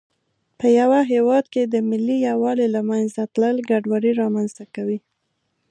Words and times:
په 0.59 0.67
یوه 0.79 0.99
هېواد 1.13 1.45
کې 1.53 1.63
د 1.65 1.75
ملي 1.89 2.17
یووالي 2.29 2.67
له 2.75 2.81
منځه 2.89 3.21
تلل 3.33 3.57
ګډوډي 3.69 4.11
رامنځته 4.21 4.63
کوي. 4.75 4.99